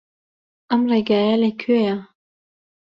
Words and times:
ئەم 0.69 0.81
ڕێگایە 0.91 1.35
لەکوێیە؟ 1.43 1.95